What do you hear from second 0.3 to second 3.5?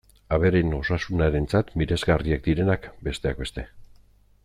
Abereen osasunarentzat miresgarriak direnak, besteak